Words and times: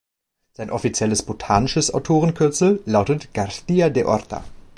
Sein 0.53 0.71
offizielles 0.71 1.21
botanisches 1.21 1.93
Autorenkürzel 1.93 2.81
lautet 2.87 3.35
„Garcia 3.35 3.91
de 3.91 4.05
Orta“. 4.05 4.43